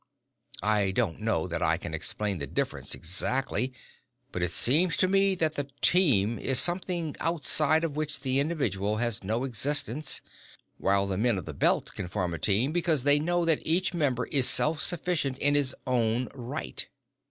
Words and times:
I 0.63 0.89
don't 0.89 1.19
know 1.19 1.45
that 1.47 1.61
I 1.61 1.77
can 1.77 1.93
explain 1.93 2.39
the 2.39 2.47
difference 2.47 2.95
exactly, 2.95 3.71
but 4.31 4.41
it 4.41 4.49
seems 4.49 4.97
to 4.97 5.07
me 5.07 5.35
that 5.35 5.53
the 5.53 5.67
Team 5.81 6.39
is 6.39 6.59
something 6.59 7.15
outside 7.19 7.83
of 7.83 7.95
which 7.95 8.21
the 8.21 8.39
individual 8.39 8.97
has 8.97 9.23
no 9.23 9.43
existence, 9.43 10.19
while 10.79 11.05
the 11.05 11.19
men 11.19 11.37
of 11.37 11.45
the 11.45 11.53
Belt 11.53 11.93
can 11.93 12.07
form 12.07 12.33
a 12.33 12.39
team 12.39 12.71
because 12.71 13.03
they 13.03 13.19
know 13.19 13.45
that 13.45 13.61
each 13.63 13.93
member 13.93 14.25
is 14.25 14.49
self 14.49 14.81
sufficient 14.81 15.37
in 15.37 15.53
his 15.53 15.75
own 15.85 16.29
right. 16.33 16.89